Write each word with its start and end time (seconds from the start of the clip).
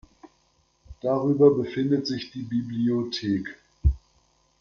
Darüber 1.03 1.51
befindet 1.51 2.07
sich 2.07 2.31
die 2.31 2.41
Bibliothek. 2.41 3.55